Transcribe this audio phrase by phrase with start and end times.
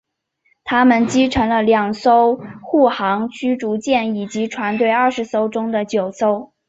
[0.63, 6.53] 它们击沉了两艘护航驱逐舰以及船队十二艘中的九艘。